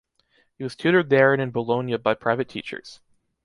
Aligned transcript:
He 0.57 0.63
was 0.63 0.75
tutored 0.75 1.11
there 1.11 1.31
and 1.31 1.39
in 1.39 1.51
Bologna 1.51 1.95
by 1.97 2.15
private 2.15 2.49
teachers. 2.49 3.01